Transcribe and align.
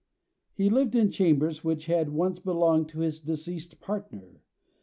He 0.55 0.71
lived 0.71 0.95
in 0.95 1.11
chambers 1.11 1.63
which 1.63 1.85
had 1.85 2.09
once 2.09 2.39
belonged 2.39 2.89
to 2.89 3.01
his 3.01 3.19
deceased 3.19 3.79
partner. 3.79 4.41